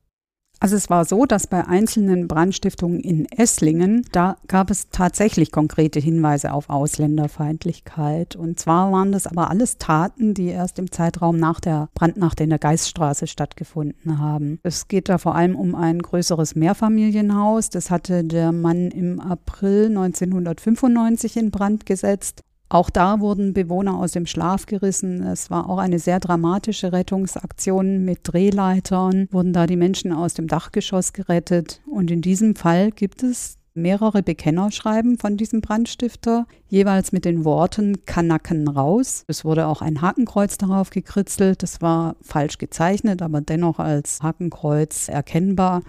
[0.65, 6.01] Also es war so, dass bei einzelnen Brandstiftungen in Esslingen, da gab es tatsächlich konkrete
[6.01, 8.35] Hinweise auf Ausländerfeindlichkeit.
[8.35, 12.49] Und zwar waren das aber alles Taten, die erst im Zeitraum nach der Brandnacht in
[12.49, 14.59] der Geiststraße stattgefunden haben.
[14.63, 17.69] Es geht da vor allem um ein größeres Mehrfamilienhaus.
[17.69, 22.41] Das hatte der Mann im April 1995 in Brand gesetzt.
[22.75, 25.23] Auch da wurden Bewohner aus dem Schlaf gerissen.
[25.23, 30.49] Es war auch eine sehr dramatische Rettungsaktion mit Drehleitern, wurden da die Menschen aus dem
[30.49, 31.81] Dachgeschoss gerettet.
[31.87, 38.05] Und in diesem Fall gibt es mehrere Bekennerschreiben von diesem Brandstifter, jeweils mit den Worten
[38.07, 39.23] Kanaken raus.
[39.29, 41.63] Es wurde auch ein Hakenkreuz darauf gekritzelt.
[41.63, 45.83] Das war falsch gezeichnet, aber dennoch als Hakenkreuz erkennbar.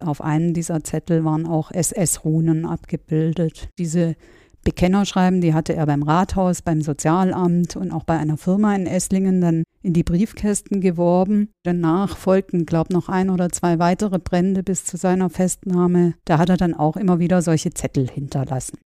[0.00, 3.68] Auf einem dieser Zettel waren auch SS-Runen abgebildet.
[3.78, 4.16] Diese
[4.64, 9.40] Bekennerschreiben, die hatte er beim Rathaus, beim Sozialamt und auch bei einer Firma in Esslingen
[9.40, 11.50] dann in die Briefkästen geworben.
[11.62, 16.14] Danach folgten, glaube ich, noch ein oder zwei weitere Brände bis zu seiner Festnahme.
[16.24, 18.78] Da hat er dann auch immer wieder solche Zettel hinterlassen.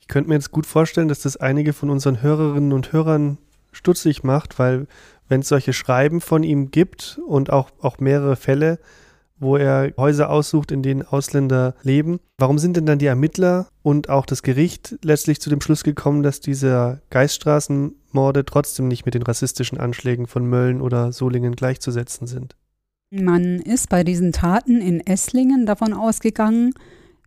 [0.00, 3.38] Ich könnte mir jetzt gut vorstellen, dass das einige von unseren Hörerinnen und Hörern
[3.72, 4.86] stutzig macht, weil
[5.28, 8.78] wenn es solche Schreiben von ihm gibt und auch, auch mehrere Fälle,
[9.38, 12.20] wo er Häuser aussucht, in denen Ausländer leben.
[12.38, 16.22] Warum sind denn dann die Ermittler und auch das Gericht letztlich zu dem Schluss gekommen,
[16.22, 22.56] dass diese Geiststraßenmorde trotzdem nicht mit den rassistischen Anschlägen von Mölln oder Solingen gleichzusetzen sind?
[23.10, 26.72] Man ist bei diesen Taten in Esslingen davon ausgegangen,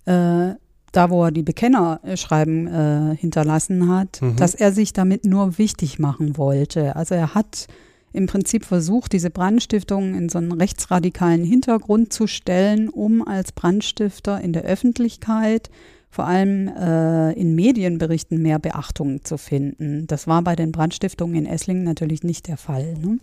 [0.06, 0.54] äh,
[0.92, 4.36] da wo er die Bekennerschreiben äh, hinterlassen hat, mhm.
[4.36, 6.96] dass er sich damit nur wichtig machen wollte.
[6.96, 7.68] Also er hat
[8.18, 14.42] im Prinzip versucht, diese Brandstiftung in so einen rechtsradikalen Hintergrund zu stellen, um als Brandstifter
[14.42, 15.70] in der Öffentlichkeit,
[16.10, 20.08] vor allem äh, in Medienberichten, mehr Beachtung zu finden.
[20.08, 22.96] Das war bei den Brandstiftungen in Esslingen natürlich nicht der Fall.
[22.96, 23.20] Ne?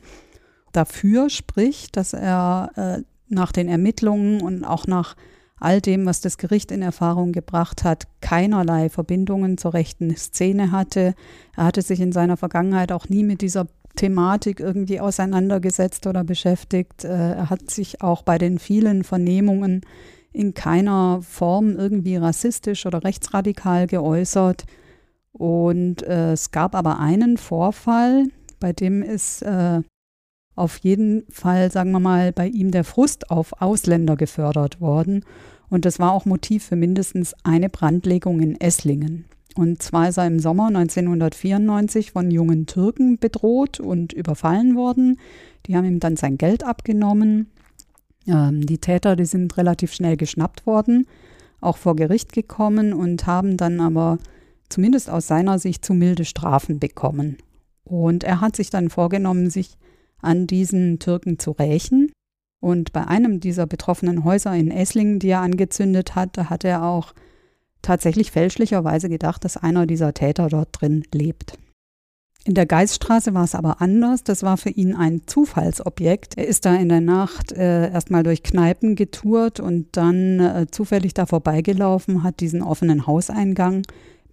[0.71, 5.17] Dafür spricht, dass er äh, nach den Ermittlungen und auch nach
[5.59, 11.15] all dem, was das Gericht in Erfahrung gebracht hat, keinerlei Verbindungen zur rechten Szene hatte.
[11.57, 17.05] Er hatte sich in seiner Vergangenheit auch nie mit dieser Thematik irgendwie auseinandergesetzt oder beschäftigt.
[17.05, 19.83] Äh, er hat sich auch bei den vielen Vernehmungen
[20.33, 24.65] in keiner Form irgendwie rassistisch oder rechtsradikal geäußert.
[25.33, 28.27] Und äh, es gab aber einen Vorfall,
[28.61, 29.83] bei dem ist äh,
[30.57, 35.25] auf jeden Fall, sagen wir mal, bei ihm der Frust auf Ausländer gefördert worden.
[35.69, 39.25] Und das war auch Motiv für mindestens eine Brandlegung in Esslingen.
[39.55, 45.19] Und zwar ist er im Sommer 1994 von jungen Türken bedroht und überfallen worden.
[45.67, 47.51] Die haben ihm dann sein Geld abgenommen.
[48.27, 51.07] Ähm, die Täter, die sind relativ schnell geschnappt worden,
[51.61, 54.19] auch vor Gericht gekommen und haben dann aber
[54.69, 57.37] zumindest aus seiner Sicht zu milde Strafen bekommen.
[57.85, 59.77] Und er hat sich dann vorgenommen, sich
[60.21, 62.11] an diesen Türken zu rächen.
[62.61, 66.83] Und bei einem dieser betroffenen Häuser in Esslingen, die er angezündet hat, da hat er
[66.83, 67.13] auch
[67.85, 71.59] tatsächlich fälschlicherweise gedacht, dass einer dieser Täter dort drin lebt.
[72.47, 74.23] In der Geiststraße war es aber anders.
[74.23, 76.37] Das war für ihn ein Zufallsobjekt.
[76.37, 81.15] Er ist da in der Nacht äh, erstmal durch Kneipen getourt und dann äh, zufällig
[81.15, 83.83] da vorbeigelaufen, hat diesen offenen Hauseingang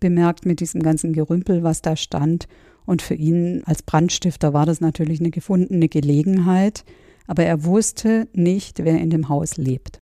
[0.02, 2.50] bemerkt mit diesem ganzen Gerümpel, was da stand.
[2.86, 6.84] Und für ihn als Brandstifter war das natürlich eine gefundene Gelegenheit.
[7.28, 10.01] Aber er wusste nicht, wer in dem Haus lebt.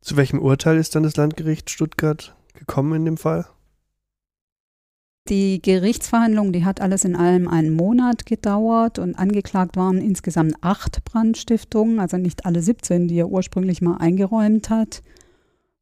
[0.00, 3.46] Zu welchem Urteil ist dann das Landgericht Stuttgart gekommen in dem Fall?
[5.28, 11.04] Die Gerichtsverhandlung, die hat alles in allem einen Monat gedauert und angeklagt waren insgesamt acht
[11.04, 15.02] Brandstiftungen, also nicht alle 17, die er ursprünglich mal eingeräumt hat.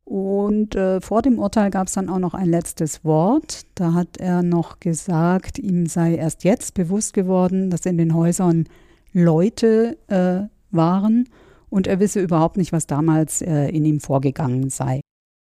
[0.05, 3.63] Und äh, vor dem Urteil gab es dann auch noch ein letztes Wort.
[3.77, 8.69] Da hat er noch gesagt, ihm sei erst jetzt bewusst geworden, dass in den Häusern
[9.13, 11.29] Leute äh, waren
[11.71, 15.01] und er wisse überhaupt nicht, was damals äh, in ihm vorgegangen sei.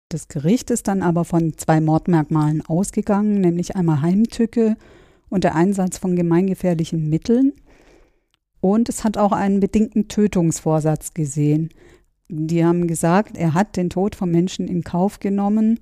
[0.10, 4.78] Das Gericht ist dann aber von zwei Mordmerkmalen ausgegangen, nämlich einmal Heimtücke
[5.30, 7.54] und der Einsatz von gemeingefährlichen Mitteln.
[8.62, 11.70] Und es hat auch einen bedingten Tötungsvorsatz gesehen.
[12.30, 15.80] Die haben gesagt, er hat den Tod von Menschen in Kauf genommen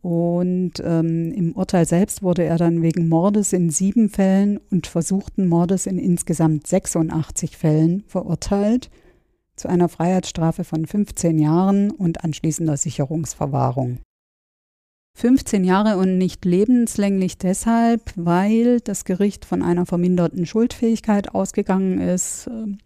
[0.00, 5.48] und ähm, im Urteil selbst wurde er dann wegen Mordes in sieben Fällen und versuchten
[5.48, 8.90] Mordes in insgesamt 86 Fällen verurteilt
[9.58, 13.98] zu einer Freiheitsstrafe von 15 Jahren und anschließender Sicherungsverwahrung.
[15.14, 22.46] 15 Jahre und nicht lebenslänglich deshalb, weil das Gericht von einer verminderten Schuldfähigkeit ausgegangen ist.
[22.46, 22.78] Ähm,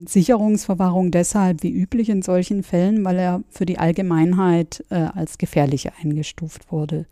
[0.00, 5.90] Sicherungsverwahrung deshalb wie üblich in solchen Fällen, weil er für die Allgemeinheit äh, als gefährlich
[6.02, 7.06] eingestuft wurde.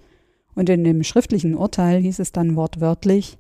[0.55, 3.39] Und in dem schriftlichen Urteil hieß es dann wortwörtlich,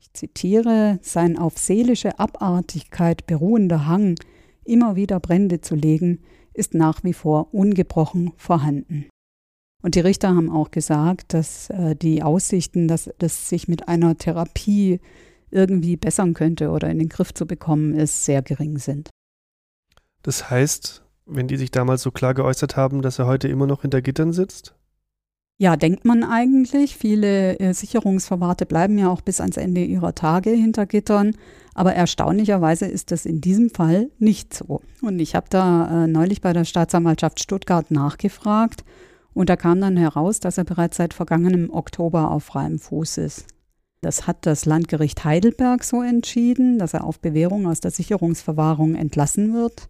[0.00, 4.16] ich zitiere, sein auf seelische Abartigkeit beruhender Hang,
[4.64, 6.20] immer wieder Brände zu legen,
[6.54, 9.06] ist nach wie vor ungebrochen vorhanden.
[9.82, 14.16] Und die Richter haben auch gesagt, dass äh, die Aussichten, dass das sich mit einer
[14.16, 15.00] Therapie
[15.50, 19.10] irgendwie bessern könnte oder in den Griff zu bekommen ist, sehr gering sind.
[20.22, 23.82] Das heißt, wenn die sich damals so klar geäußert haben, dass er heute immer noch
[23.82, 24.74] hinter Gittern sitzt?
[25.58, 26.96] Ja, denkt man eigentlich.
[26.96, 31.36] Viele äh, Sicherungsverwahrte bleiben ja auch bis ans Ende ihrer Tage hinter Gittern.
[31.80, 34.82] Aber erstaunlicherweise ist das in diesem Fall nicht so.
[35.00, 38.84] Und ich habe da äh, neulich bei der Staatsanwaltschaft Stuttgart nachgefragt.
[39.32, 43.46] Und da kam dann heraus, dass er bereits seit vergangenem Oktober auf freiem Fuß ist.
[44.02, 49.54] Das hat das Landgericht Heidelberg so entschieden, dass er auf Bewährung aus der Sicherungsverwahrung entlassen
[49.54, 49.88] wird.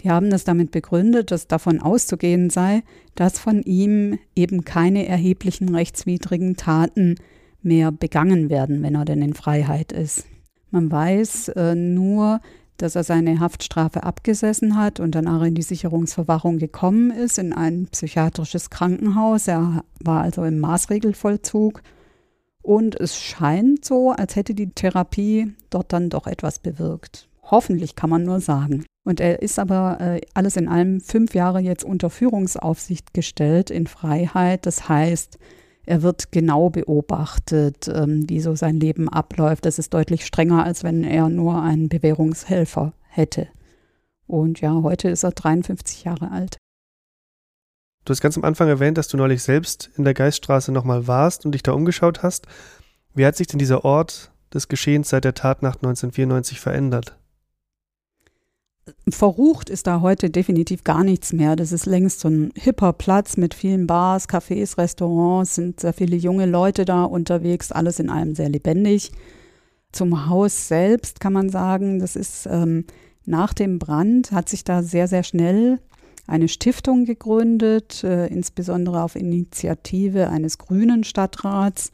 [0.00, 2.82] Die haben das damit begründet, dass davon auszugehen sei,
[3.14, 7.14] dass von ihm eben keine erheblichen rechtswidrigen Taten
[7.62, 10.26] mehr begangen werden, wenn er denn in Freiheit ist.
[10.70, 12.40] Man weiß äh, nur,
[12.76, 17.88] dass er seine Haftstrafe abgesessen hat und danach in die Sicherungsverwahrung gekommen ist, in ein
[17.90, 19.48] psychiatrisches Krankenhaus.
[19.48, 21.82] Er war also im Maßregelvollzug
[22.62, 27.28] und es scheint so, als hätte die Therapie dort dann doch etwas bewirkt.
[27.42, 28.84] Hoffentlich kann man nur sagen.
[29.04, 33.86] Und er ist aber äh, alles in allem fünf Jahre jetzt unter Führungsaufsicht gestellt in
[33.86, 34.66] Freiheit.
[34.66, 35.38] Das heißt,
[35.88, 39.64] er wird genau beobachtet, ähm, wie so sein Leben abläuft.
[39.64, 43.48] Das ist deutlich strenger, als wenn er nur einen Bewährungshelfer hätte.
[44.26, 46.58] Und ja, heute ist er 53 Jahre alt.
[48.04, 51.46] Du hast ganz am Anfang erwähnt, dass du neulich selbst in der Geiststraße nochmal warst
[51.46, 52.46] und dich da umgeschaut hast.
[53.14, 57.17] Wie hat sich denn dieser Ort des Geschehens seit der Tatnacht 1994 verändert?
[59.08, 61.56] Verrucht ist da heute definitiv gar nichts mehr.
[61.56, 66.16] Das ist längst so ein hipper Platz mit vielen Bars, Cafés, Restaurants, sind sehr viele
[66.16, 69.12] junge Leute da unterwegs, alles in allem sehr lebendig.
[69.92, 72.84] Zum Haus selbst kann man sagen, das ist ähm,
[73.24, 75.78] nach dem Brand, hat sich da sehr, sehr schnell
[76.26, 81.90] eine Stiftung gegründet, äh, insbesondere auf Initiative eines grünen Stadtrats.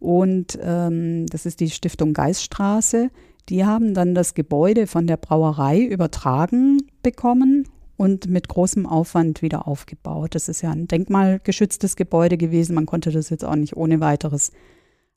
[0.00, 3.10] Und ähm, das ist die Stiftung Geiststraße.
[3.48, 9.66] Die haben dann das Gebäude von der Brauerei übertragen bekommen und mit großem Aufwand wieder
[9.66, 10.34] aufgebaut.
[10.34, 12.74] Das ist ja ein denkmalgeschütztes Gebäude gewesen.
[12.74, 14.52] Man konnte das jetzt auch nicht ohne weiteres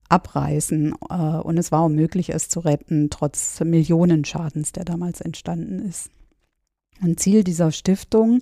[0.10, 0.96] abreißen.
[1.10, 6.10] Äh, und es war unmöglich, es zu retten, trotz Millionenschadens, der damals entstanden ist.
[7.02, 8.40] Ein Ziel dieser Stiftung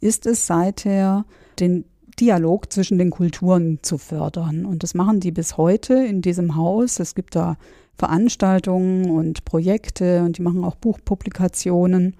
[0.00, 1.24] ist es seither,
[1.58, 1.84] den
[2.20, 4.66] Dialog zwischen den Kulturen zu fördern.
[4.66, 7.00] Und das machen die bis heute in diesem Haus.
[7.00, 7.56] Es gibt da
[7.96, 12.16] Veranstaltungen und Projekte und die machen auch Buchpublikationen.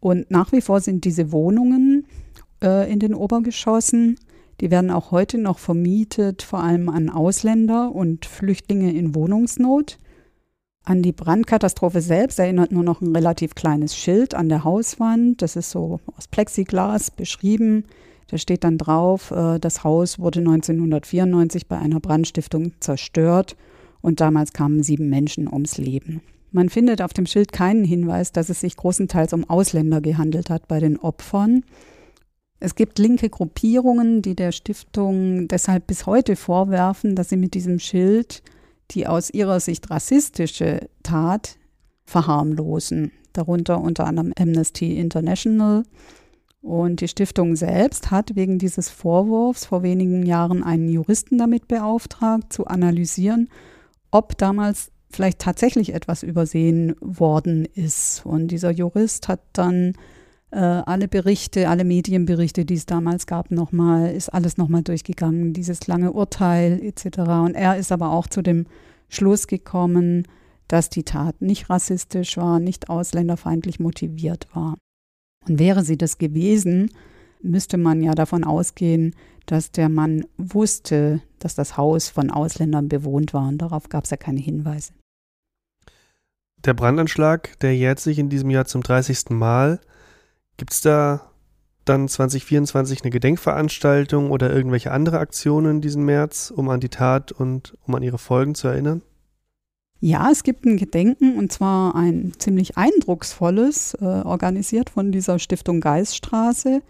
[0.00, 2.06] Und nach wie vor sind diese Wohnungen
[2.62, 4.16] äh, in den Obergeschossen,
[4.60, 9.98] die werden auch heute noch vermietet, vor allem an Ausländer und Flüchtlinge in Wohnungsnot.
[10.84, 15.40] An die Brandkatastrophe selbst erinnert nur noch ein relativ kleines Schild an der Hauswand.
[15.40, 17.84] Das ist so aus Plexiglas beschrieben.
[18.28, 23.56] Da steht dann drauf, äh, das Haus wurde 1994 bei einer Brandstiftung zerstört
[24.04, 26.20] und damals kamen sieben Menschen ums Leben.
[26.52, 30.68] Man findet auf dem Schild keinen Hinweis, dass es sich großenteils um Ausländer gehandelt hat
[30.68, 31.64] bei den Opfern.
[32.60, 37.78] Es gibt linke Gruppierungen, die der Stiftung deshalb bis heute vorwerfen, dass sie mit diesem
[37.78, 38.42] Schild
[38.90, 41.56] die aus ihrer Sicht rassistische Tat
[42.04, 45.84] verharmlosen, darunter unter anderem Amnesty International.
[46.60, 52.52] Und die Stiftung selbst hat wegen dieses Vorwurfs vor wenigen Jahren einen Juristen damit beauftragt,
[52.52, 53.48] zu analysieren,
[54.14, 58.24] ob damals vielleicht tatsächlich etwas übersehen worden ist.
[58.24, 59.94] Und dieser Jurist hat dann
[60.52, 65.88] äh, alle Berichte, alle Medienberichte, die es damals gab, nochmal, ist alles nochmal durchgegangen, dieses
[65.88, 67.18] lange Urteil etc.
[67.44, 68.66] Und er ist aber auch zu dem
[69.08, 70.28] Schluss gekommen,
[70.68, 74.76] dass die Tat nicht rassistisch war, nicht ausländerfeindlich motiviert war.
[75.48, 76.90] Und wäre sie das gewesen,
[77.42, 79.14] müsste man ja davon ausgehen,
[79.46, 84.10] dass der Mann wusste, dass das Haus von Ausländern bewohnt war und darauf gab es
[84.10, 84.92] ja keine Hinweise.
[86.64, 89.30] Der Brandanschlag, der jährt sich in diesem Jahr zum 30.
[89.30, 89.80] Mal.
[90.56, 91.30] Gibt es da
[91.84, 97.76] dann 2024 eine Gedenkveranstaltung oder irgendwelche andere Aktionen diesen März, um an die Tat und
[97.86, 99.02] um an ihre Folgen zu erinnern?
[100.00, 105.80] Ja, es gibt ein Gedenken und zwar ein ziemlich eindrucksvolles, äh, organisiert von dieser Stiftung
[105.80, 106.82] Geiststraße.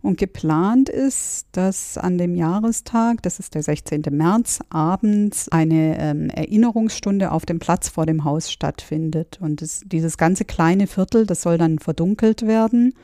[0.00, 4.02] Und geplant ist, dass an dem Jahrestag, das ist der 16.
[4.10, 9.38] März, abends eine ähm, Erinnerungsstunde auf dem Platz vor dem Haus stattfindet.
[9.40, 12.94] Und das, dieses ganze kleine Viertel, das soll dann verdunkelt werden.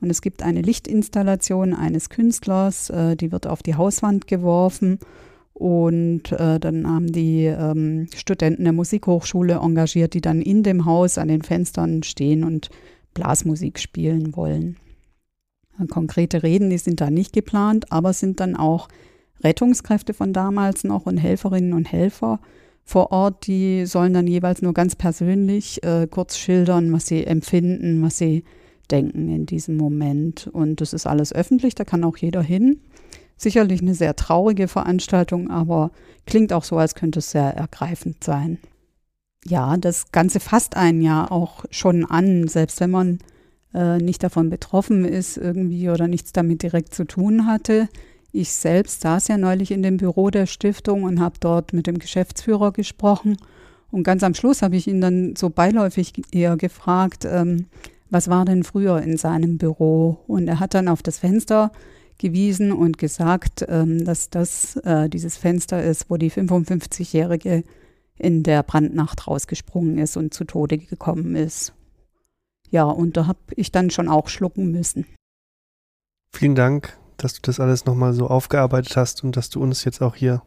[0.00, 5.00] Und es gibt eine Lichtinstallation eines Künstlers, äh, die wird auf die Hauswand geworfen.
[5.54, 11.18] Und äh, dann haben die ähm, Studenten der Musikhochschule engagiert, die dann in dem Haus
[11.18, 12.70] an den Fenstern stehen und
[13.12, 14.76] Blasmusik spielen wollen.
[15.90, 18.88] Konkrete Reden, die sind da nicht geplant, aber sind dann auch
[19.42, 22.40] Rettungskräfte von damals noch und Helferinnen und Helfer
[22.84, 28.02] vor Ort, die sollen dann jeweils nur ganz persönlich äh, kurz schildern, was sie empfinden,
[28.02, 28.44] was sie
[28.90, 30.48] denken in diesem Moment.
[30.52, 32.80] Und das ist alles öffentlich, da kann auch jeder hin.
[33.36, 35.90] Sicherlich eine sehr traurige Veranstaltung, aber
[36.26, 38.58] klingt auch so, als könnte es sehr ergreifend sein.
[39.46, 43.18] Ja, das Ganze fasst einen ja auch schon an, selbst wenn man
[43.74, 47.88] äh, nicht davon betroffen ist irgendwie oder nichts damit direkt zu tun hatte.
[48.32, 51.98] Ich selbst saß ja neulich in dem Büro der Stiftung und habe dort mit dem
[51.98, 53.36] Geschäftsführer gesprochen.
[53.90, 57.66] Und ganz am Schluss habe ich ihn dann so beiläufig eher gefragt, ähm,
[58.10, 60.18] was war denn früher in seinem Büro?
[60.26, 61.70] Und er hat dann auf das Fenster
[62.18, 67.64] gewiesen und gesagt, ähm, dass das äh, dieses Fenster ist, wo die 55-Jährige
[68.16, 71.72] in der Brandnacht rausgesprungen ist und zu Tode gekommen ist.
[72.74, 75.06] Ja, und da habe ich dann schon auch schlucken müssen.
[76.32, 80.02] Vielen Dank, dass du das alles nochmal so aufgearbeitet hast und dass du uns jetzt
[80.02, 80.42] auch hier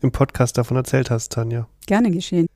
[0.00, 1.66] im Podcast davon erzählt hast, Tanja.
[1.86, 2.46] Gerne geschehen.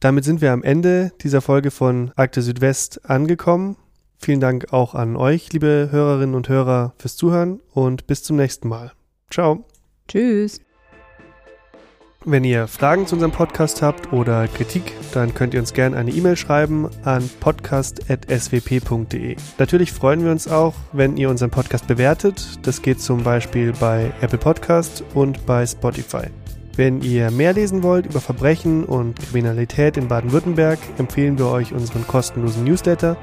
[0.00, 3.76] Damit sind wir am Ende dieser Folge von Akte Südwest angekommen.
[4.16, 8.68] Vielen Dank auch an euch, liebe Hörerinnen und Hörer, fürs Zuhören und bis zum nächsten
[8.68, 8.92] Mal.
[9.30, 9.66] Ciao.
[10.08, 10.58] Tschüss.
[12.26, 16.10] Wenn ihr Fragen zu unserem Podcast habt oder Kritik, dann könnt ihr uns gerne eine
[16.10, 19.36] E-Mail schreiben an podcast.swp.de.
[19.56, 22.58] Natürlich freuen wir uns auch, wenn ihr unseren Podcast bewertet.
[22.62, 26.26] Das geht zum Beispiel bei Apple Podcast und bei Spotify.
[26.76, 32.06] Wenn ihr mehr lesen wollt über Verbrechen und Kriminalität in Baden-Württemberg, empfehlen wir euch unseren
[32.06, 33.16] kostenlosen Newsletter.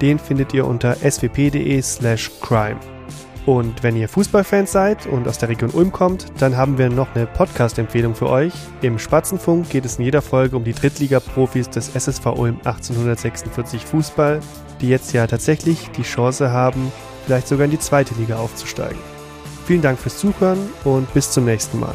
[0.00, 2.78] Den findet ihr unter swp.de slash crime.
[3.46, 7.14] Und wenn ihr Fußballfans seid und aus der Region Ulm kommt, dann haben wir noch
[7.14, 8.52] eine Podcast-Empfehlung für euch.
[8.82, 14.40] Im Spatzenfunk geht es in jeder Folge um die Drittliga-Profis des SSV Ulm 1846 Fußball,
[14.80, 16.90] die jetzt ja tatsächlich die Chance haben,
[17.24, 18.98] vielleicht sogar in die zweite Liga aufzusteigen.
[19.64, 21.94] Vielen Dank fürs Zuhören und bis zum nächsten Mal.